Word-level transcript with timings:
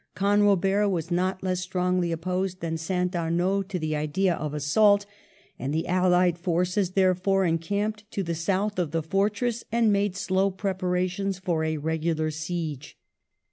Canrobert 0.15 0.89
was 0.89 1.11
not 1.11 1.43
less 1.43 1.59
strongly 1.59 2.11
opposed 2.11 2.59
than 2.59 2.75
St. 2.75 3.11
Aniaud 3.15 3.67
to 3.69 3.77
the 3.77 3.95
idea 3.95 4.33
of 4.33 4.51
assault, 4.55 5.05
and 5.59 5.71
the 5.71 5.85
allied 5.87 6.39
forces, 6.39 6.93
therefore, 6.93 7.45
encamped 7.45 8.09
to 8.09 8.23
the 8.23 8.33
south 8.33 8.79
of 8.79 8.89
the 8.89 9.03
fortress, 9.03 9.63
and 9.71 9.93
made 9.93 10.15
slow 10.17 10.49
preparations 10.49 11.37
for 11.37 11.63
a 11.63 11.77
regular 11.77 12.31
siege. 12.31 12.97